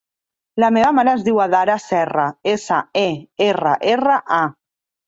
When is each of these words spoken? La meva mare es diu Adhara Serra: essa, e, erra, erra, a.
La 0.63 0.69
meva 0.77 0.93
mare 0.99 1.13
es 1.17 1.25
diu 1.27 1.37
Adhara 1.45 1.75
Serra: 1.85 2.27
essa, 2.55 2.81
e, 3.07 3.07
erra, 3.53 3.79
erra, 3.97 4.23
a. 4.43 4.43